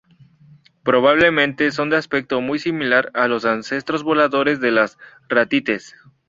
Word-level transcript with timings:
Probablemente 0.81 1.69
son 1.69 1.91
de 1.91 1.93
un 1.93 1.99
aspecto 1.99 2.41
muy 2.41 2.57
similar 2.57 3.11
a 3.13 3.27
los 3.27 3.45
ancestros 3.45 4.01
voladores 4.01 4.59
de 4.59 4.71
las 4.71 4.97
ratites. 5.29 5.93